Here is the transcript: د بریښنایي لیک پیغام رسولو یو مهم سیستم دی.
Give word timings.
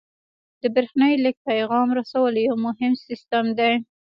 د 0.61 0.63
بریښنایي 0.73 1.15
لیک 1.23 1.37
پیغام 1.49 1.87
رسولو 1.99 2.39
یو 2.47 2.55
مهم 2.65 2.93
سیستم 3.07 3.45
دی. 3.59 3.73